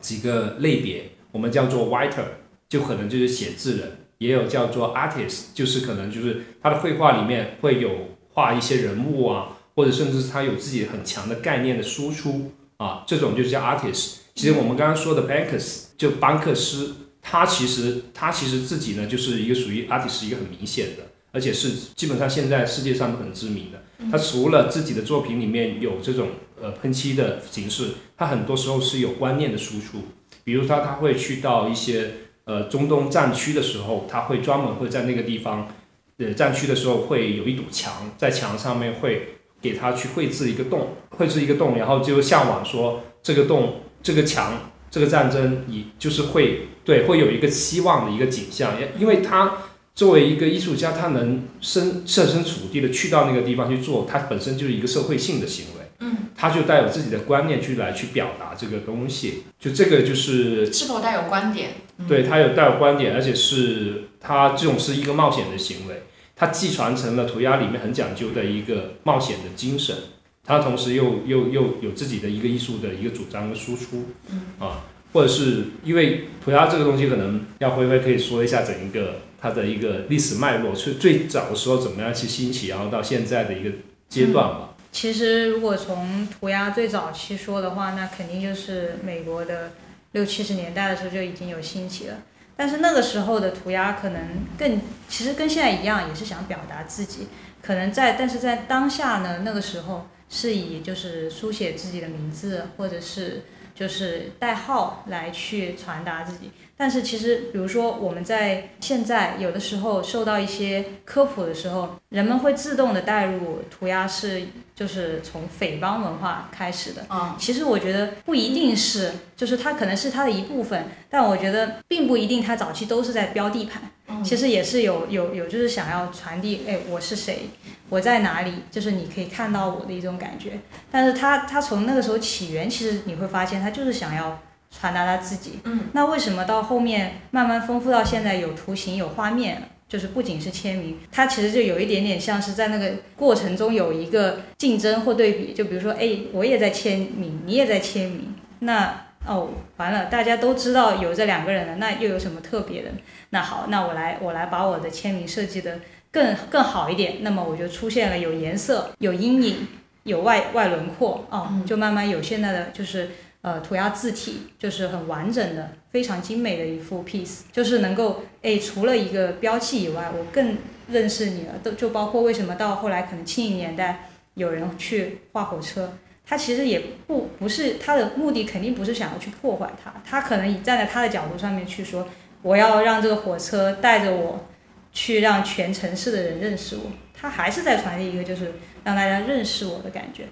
[0.00, 2.24] 几个类别，我们叫做 writer，
[2.68, 14.16] 就可能就是写字人，也有叫做 artist，就是可能就是他的绘画里面会有画一些人物啊，或者甚至是他有自己很强的概念的输出啊，这种就是叫 artist。
[14.34, 21.04] 其实我们刚刚说的 bankers 就班克斯，他其实他其实自己呢就是一个属于 artist 一个很明显的。
[21.30, 23.78] 而且是基本上现在世界上都很知名的。
[24.10, 26.28] 他除了自己的作品里面有这种
[26.60, 29.98] 呃喷漆的形式，他很多时候是有观念的输出。
[30.42, 32.12] 比如他他会去到一些
[32.48, 35.68] 呃中东战区的时候，他会专门会在那个地方，
[36.16, 49.58] 呃战区的时候会有一堵墙，在墙上面会给他去绘制一个洞，绘制一个洞，然后就向往说这个洞、这个墙、这个战争，以就是会对会有一个希望的一个景象，因为他。
[49.98, 55.90] 作为一个艺术家，他能身设身处地的去到那个地方去做，他本身就是一个社会性的行为。
[55.98, 61.70] 嗯，他就带有自己的观念去来去表达这个东西，就这个就是是否带有观点？
[62.06, 66.02] 对他有带有观点，而且是他这种是一个冒险的行为，
[66.36, 69.96] 他既传承了涂鸦里面很讲究的一个冒险的精神，
[70.44, 74.42] 他同时又又又有自己的一个艺术的一个主张跟输出，嗯。
[74.58, 83.70] 啊，或者是因为涂鸦这个东西，可能要灰灰可以说一下整一个它的一个历史脉络，是最早的时候怎么样去兴起，然后到现在的一个
[84.08, 84.74] 阶段吧。
[84.92, 89.72] 其实如果从涂鸦最早期说的话，那肯定就是美国的
[90.12, 92.16] 六七十年代的时候就已经有兴起了。
[92.56, 94.20] 但是那个时候的涂鸦可能
[94.58, 97.28] 更，其实跟现在一样，也是想表达自己。
[97.62, 103.44] 可能在，但是在当下呢，那个时候是以就是书写自己的名字，或者是
[103.74, 106.50] 就是代号来去传达自己。
[106.78, 114.42] 但是其实，比如说我们在现在有的时候受到一些科普的时候，人们会自动的带入涂鸦是
[114.76, 117.04] 就是从匪帮文化开始的。
[117.08, 123.82] 啊，其实我觉得不一定是，就是它可能是它的一部分，但我觉得并不一定它早期都是在标地盘。
[123.82, 127.50] 嗯其实也是有有有，就是想要传递，哎，我是谁，
[127.90, 130.58] 我在哪里，就是你可以看到我的一种感觉。
[130.90, 135.60] 但是它它从那个时候起源，其实你会发现它就是想要传达他自己。
[135.64, 145.52] 嗯，那为什么到后面慢慢丰富到现在有图形有画面，就是不仅是签名，它其实就有一点点像是在那个过程中有一个竞争或对比。
[145.52, 152.90] 就比如说，哎，我也在签名，你也在签名，那哦，完了，大家都知道有这两个人了，那又有什么特别的？
[153.30, 159.66] 那好，那我来我来把我的签名设计的更更好一点，那么我就出现了有颜色、有阴影、
[160.04, 163.10] 有外外轮廓哦，嗯就慢慢有现在的就是
[163.42, 170.56] 呃涂鸦字体，就是很完整的、非常精美的一幅 piece，就是能够哎除了一个标记以外，我更
[170.88, 175.92] 认识你了，都就包括为什么到后来可能七零年代有人去画火车。
[176.30, 182.06] 他其实也不不是他的目的，肯定不是想要去破坏它，他可能以站在他的角度上面去说，
[182.42, 184.46] 我要让这个火车带着我
[184.92, 186.82] 去让全城市的人认识我，
[187.14, 188.52] 他还是在传递一个就是
[188.84, 190.24] 让大家认识我的感觉。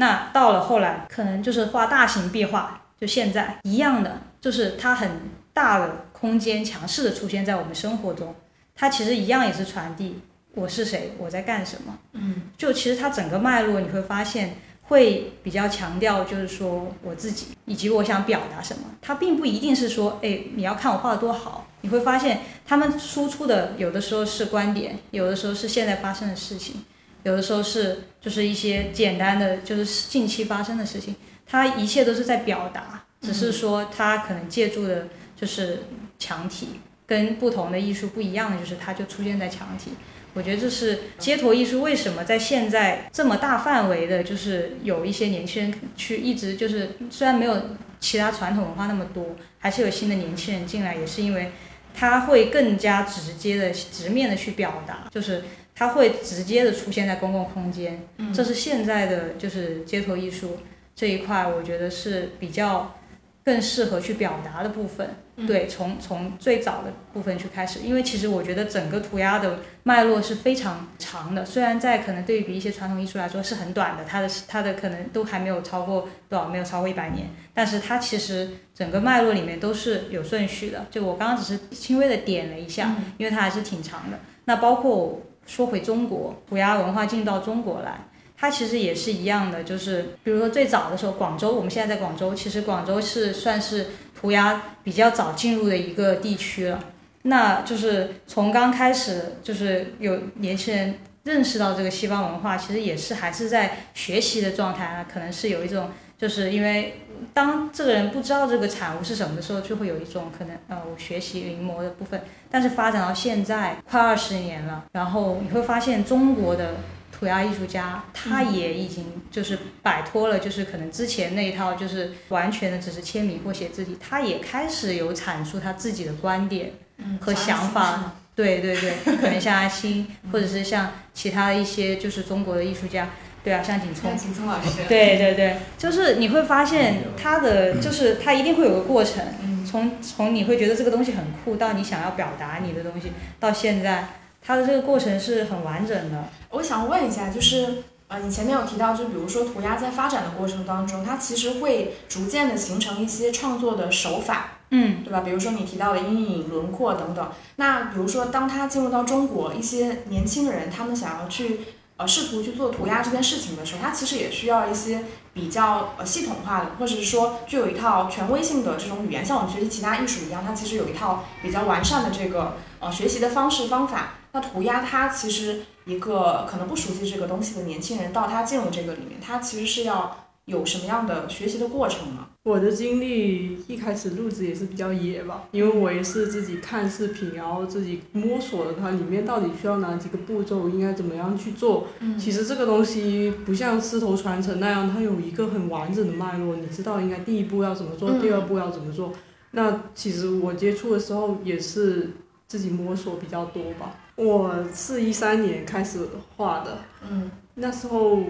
[0.00, 5.10] 那到了后来，可能就是画大型壁画，就现在一样的，就是它很
[5.52, 8.34] 大的空间强势的出现在我们生活中，
[8.74, 10.20] 它其实一样也是传递
[10.54, 11.98] 我是谁，我在干什么。
[12.12, 14.56] 嗯，就其实它整个脉络你会发现。
[14.88, 18.84] 会比较强调，就是说我自己以及我想表达什么。
[19.02, 21.66] 它并不一定是说，哎，你要看我画的多好。
[21.82, 26.86] 你会发现，他们输出的有的时候是观点，有的时候是现在发生的事情，
[27.24, 31.14] 有的时候是就是一些简单的，就是近期发生的事情。
[31.46, 35.84] 它一切都是在表达，只是说它可能借助的就是
[36.18, 36.68] 墙体，
[37.06, 39.92] 跟不同的艺术不一样的就是它就出现在墙体。
[40.34, 47.60] 我觉得这是街头艺术为什么在现在这么大范围的，就是有一些年轻人去一直就是虽然没有
[47.98, 51.50] 其他传统文化那么多，还是有新的年轻人进来，也是因为
[51.94, 55.42] 他会更加直接的、直面的去表达，就是
[55.78, 58.02] 他会直接的出现在公共空间，
[58.34, 60.58] 这是现在的就是街头艺术
[60.96, 62.96] 这一块，我觉得是比较
[63.44, 65.08] 更适合去表达的部分。
[65.46, 80.86] 对，从从最早的部分去开始，因为其实我觉得整个涂鸦的脉络是非常长的，虽然在可能对比一些传统艺术来说是很短的，它的它的可能都还没有超过多少，没有超过一百年，但是它其实整个脉络里面都是有顺序的。
[80.90, 84.18] 就我刚刚只是轻微的点了一下，因为它还是挺长的。
[84.46, 88.04] 那包括说回中国，涂鸦文化进到中国来。
[88.36, 96.78] 它其实也是一样的，就是比如说最早的时候，广州，我们现在在广州，其实广州是算是涂鸦比较早进入的一个地区了。
[97.22, 107.00] 那就是从刚开始，就是有年轻人认识到这个西方文化，其实也是还是在学习的状态啊，可能是有一种，就是因为
[107.34, 112.22] 当这个人不知道这个产物是什么的时候，就会有一种可能呃，我学习临摹的部分。
[112.50, 116.74] 但是发展到现在快二十年了，然后你会发现中国的。
[117.10, 126.74] 涂鸦艺术家，他也已经就是摆脱了，就是可能之前那一套，就是完全的只是签名或写字体，他也开始有阐述他自己的观点
[127.20, 128.12] 和想法。
[128.36, 133.08] 对对对，可能像阿星，或者是像其他的一些就是中国的艺术家，
[133.44, 139.24] 对啊，像景聪，景聪老师，对对对，就是你会发现他的，就是他一定会有个过程，
[139.64, 144.08] 从从你会觉得这个东西很酷，到你想要表达你的东西，到现在。
[144.40, 146.24] 他的这个过程是很完整的。
[146.50, 155.20] 我想问一下，就是呃，你前面有提到，就比如说涂鸦在发展的过程当中，它其实会逐渐的形成一些创作的手法，嗯，对吧？
[155.20, 157.30] 比如说你提到的阴影、轮廓等等。
[157.56, 161.60] 那比如说，当它进入到中国，一些年轻人他们想要去
[161.98, 174.14] 呃试图去做涂鸦这件事情的时候，它其实也需要一些比较呃系统化的，或者是说具有一套权威性的这种语言，像我们学习其他艺术一样，它其实有一套比较完善的这个呃学习的方式方法。
[174.32, 182.30] 那涂鸦它其实一个可能不熟悉这个东西的年轻人，到他进入这个里面，他其实是要有什么样的学习的过程吗？
[182.42, 191.88] 我的经历一开始入职也是比较野吧，因为我也是自己看视频，然后自己摸索的它里面到底需要哪几个步骤，应该怎么样去做。
[192.00, 199.12] 嗯其实这个东西不像师头传承那样，它有一个很完整的脉络，你知道应该第一步要怎么做，嗯第二步要怎么做。
[199.50, 202.10] 那其实我接触的时候也是
[202.46, 203.94] 自己摸索比较多吧。
[204.16, 206.00] 我是一三年开始
[206.36, 206.78] 画的，
[207.10, 208.22] 嗯那时候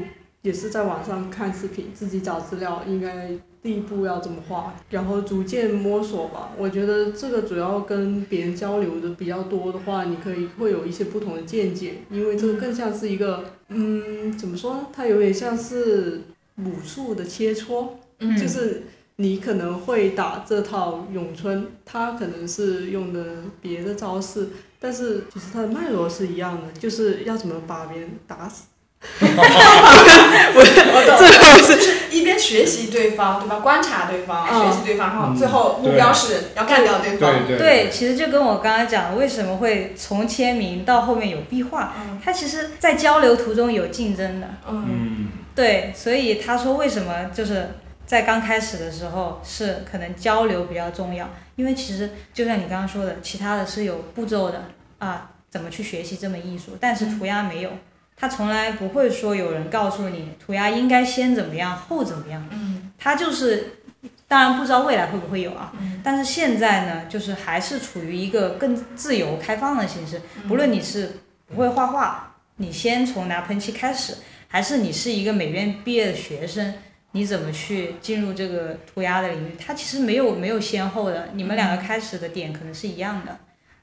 [0.43, 3.31] 也是在网上看视频，自己找资料，应该
[3.61, 6.51] 第一步要怎么画，然后逐渐摸索吧。
[6.57, 14.87] 我觉得这个主要跟别人交流的比较多的话，你可以会有一些不同的见解，因为这个更像是一个，嗯，怎么说呢？
[14.93, 16.23] 它有点像是
[16.59, 17.89] 武术的切磋，
[18.21, 18.85] 嗯就是
[19.17, 28.67] 你可能会打这套咏春，他可能是用的别的招式，但是就是它的脉络是一样的，就是要怎么把别人打死。
[29.21, 30.61] 我
[31.07, 31.19] 懂，
[31.59, 33.57] 就是一边学习对方，对吧？
[33.61, 34.67] 观察对方，嗯。
[34.67, 37.47] 学习对方，然后嗯最后目标是要干掉对方。
[37.47, 42.21] 对对，其实就跟我刚刚讲的，为什么会从签名到后面有壁画，嗯。
[42.25, 44.49] 它其实在交流途中有竞争的。
[44.69, 44.87] 嗯。
[44.89, 47.71] 嗯，对，所以他说为什么就是
[48.07, 54.65] 在刚开始的时候是可能交流比较重要，因为其实就像你刚刚说的，其他的是有步骤的
[54.99, 57.71] 啊，怎么去学习这门艺术，但是涂鸦没有，
[58.19, 63.75] 他从来不会说有人告诉你涂鸦应该先怎么样后怎么样，嗯他就是。
[64.29, 70.21] 当然不知道未来会不会有啊，嗯但是现在呢，就是还是处于一个更自由开放的形式。
[70.47, 71.13] 不论你是
[71.47, 74.15] 不会画画，你先从拿喷漆开始，
[74.47, 76.75] 还是你是一个美院毕业的学生，
[77.13, 79.57] 你怎么去进入这个涂鸦的领域？
[79.59, 83.35] 它其实没有没有先后的，你们两个开始的点可能是一样的，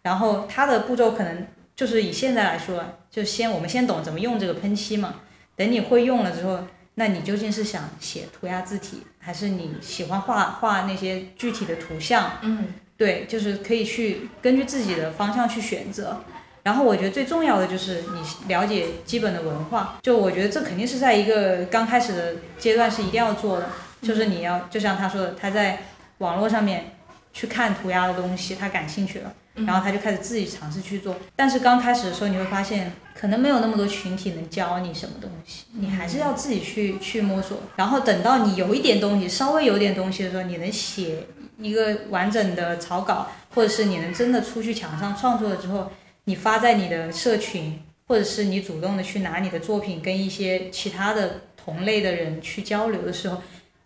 [0.03, 5.15] 然后它的步骤可能就是以现在来说，就先我们先懂怎么用这个喷漆嘛，
[5.55, 6.59] 等你会用了之后，
[6.95, 12.39] 那你究竟是想写涂鸦字体，还是你喜欢画画那些具体的图像？
[12.41, 16.23] 嗯对，就是可以去根据自己的方向去选择。
[16.63, 23.69] 然后我觉得最重要的就是你了解基本的文化，就我觉得这肯定是在一个刚开始的阶段是一定要做的，
[24.01, 25.84] 就是你要就像他说的，他在
[26.19, 26.95] 网络上面
[27.34, 31.15] 去看涂鸦的东西，他感兴趣了，嗯然后他就开始自己尝试去做。
[31.35, 37.59] 但是刚开始的时候你会发现，可能没有那么多群体能教你什么东西，你还是要自己去去摸索。
[37.75, 41.23] 然后等到你有一点东西，稍微有点东西的时候，你能写
[41.59, 45.91] 一个完整的草稿，或者是你能真的出去墙上创作了之后，
[46.25, 53.41] 你发在你的社群，或者是你主动的去拿你的作品跟一些其他的同类的人去交流的时候，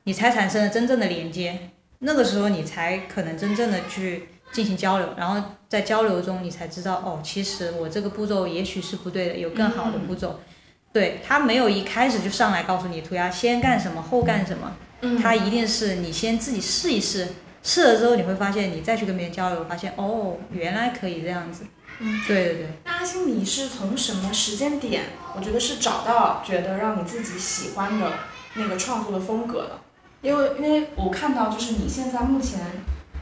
[0.05, 1.59] 你才产生了真正的连接。
[1.99, 10.39] 那个时候你才可能真正的去进行交流，然后在交流中你才知道哦，其实我这个步骤也许是不对的，有更好的步骤。
[10.91, 17.27] 对他没有一开始就上来告诉你涂鸦先干什么后干什么，嗯他一定是你先自己试一试，
[17.61, 21.65] 试了之后你会发现，你再去跟别人交流，发现哦，原来可以这样子。
[21.99, 22.67] 嗯，对对对。
[22.85, 25.03] 那阿星，你是从什么时间点？
[25.35, 28.11] 我觉得是找到觉得让你自己喜欢的
[28.55, 29.79] 那个创作的风格的。
[30.21, 32.59] 因为因为我看到就是你现在目前，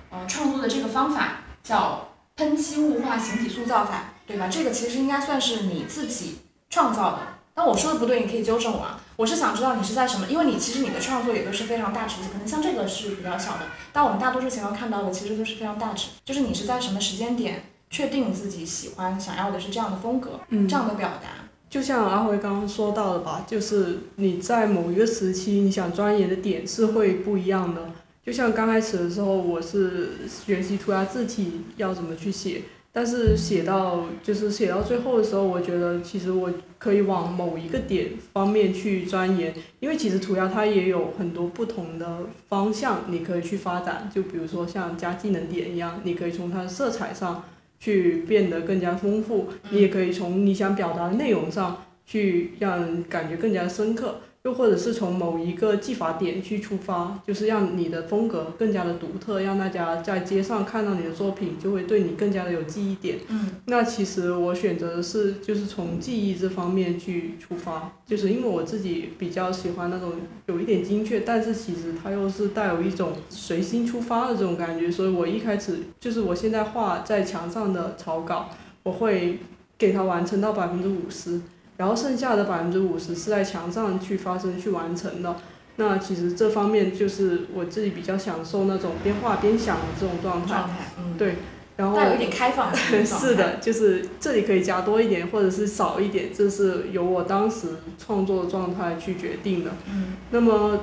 [0.09, 4.47] 呃，创作的这个方法叫喷漆雾化形体塑造法，对吧？
[4.47, 6.39] 这个其实应该算是你自己
[6.69, 7.19] 创造的。
[7.53, 8.99] 但我说的不对，你可以纠正我啊。
[9.15, 13.61] 我是想知道你是在什么，因为你其实你的创作也都是非常大尺度，可能像这个是比较小的，
[13.93, 21.29] 但我们大多数情况看到的其实都是非常大尺，就是你是在什么时间点确定自己喜欢、想要的是这样的风格，嗯这样的表达。
[21.69, 27.89] 就像阿辉刚刚说到的吧，就是你在某一个时期，你想钻研的点是会不一样的。
[28.27, 32.61] 就像刚开始的时候，我是学习涂鸦字体要怎么去写，
[32.91, 47.45] 但是写到就是写到最后的时候，我觉得其实我可以往某一个点方面去钻研，因为其实涂鸦它也有很多不同的方向你可以去发展，就比如说像加技能点一样，你可以从它的色彩上。
[47.79, 54.15] 去变得更加丰富，你也可以从你想表达的内容上去让人感觉更加深刻，
[54.47, 63.17] 又或者是从某一个技法点去出发，就是让你的风格更加的独特，让大家在街上看到你的作品就会对你更加的有记忆点。
[63.27, 70.13] 嗯那其实我选择的是就是从记忆这方面去出发，就是因为我自己比较喜欢那种
[70.45, 78.49] 有一点精确，但是其实它又是带有一种随心出发的这种感觉，所以我一开始就是我现在画在墙上的草稿，
[78.83, 79.39] 我会
[79.77, 81.41] 给它完成到百分之五十，
[81.77, 85.35] 然后剩下的百分之五十是在墙上去发生去完成的。
[85.77, 90.47] 那其实这方面就是我自己比较享受那种边画边想的这种状态。
[90.47, 91.35] 状态，嗯，对
[91.75, 97.67] 然后带有点开放的 是的，就是这里可以加多一点，或者是少一点，这是由我当时
[97.99, 99.69] 创作的状态去决定的。
[99.87, 100.79] 嗯那么，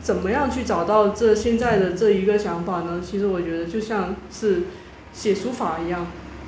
[0.00, 3.02] 怎么样去找到这现在的这一个想法呢？
[3.04, 4.62] 其实我觉得就像是
[5.12, 6.06] 写书法一样，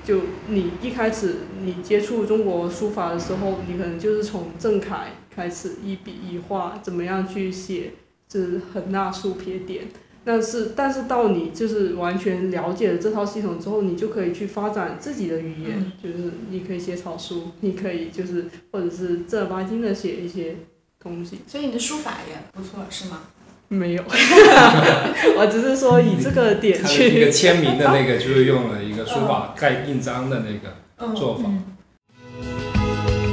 [0.09, 7.92] 就你一开始你接触中国书法的时候，你可能就是从正楷开始一笔一画，怎么样去写，
[8.26, 9.86] 就是横捺竖撇点。
[10.24, 20.56] 但是，但是到你就是完全了解了这套系统之后，你就可以去发展自己的语言，嗯就是你可以写草书，你可以就是或者是正儿八经的写一些
[20.98, 21.40] 东西。
[21.46, 23.20] 所以你的书法也不错，是吗？
[23.68, 24.02] 没有，
[25.36, 27.08] 我只是说以这个点去。
[27.10, 27.32] 一个去。
[27.32, 31.44] 签名的那个就是用了一个书法盖印章的那个嗯做法。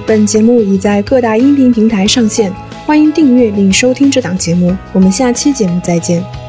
[0.05, 2.53] 本节目已在各大音频平台上线，
[2.85, 4.75] 欢迎订阅并收听这档节目。
[4.93, 6.44] 我们下期节目再见。